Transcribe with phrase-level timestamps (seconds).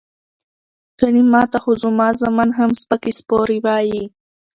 [0.99, 4.09] ګني ماته خو زما زامن هم سپکې سپورې وائي" ـ